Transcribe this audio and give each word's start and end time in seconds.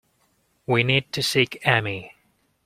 We 0.65 0.83
need 0.83 1.11
to 1.13 1.21
seek 1.21 1.61
Amy. 1.63 2.15